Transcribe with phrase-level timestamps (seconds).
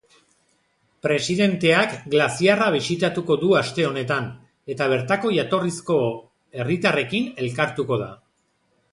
[1.07, 4.29] Presidenteak glaziarra bisitatuko du aste honetan,
[4.75, 5.99] eta bertako jatorrizko
[6.63, 8.09] herritarrekin elkartuko da.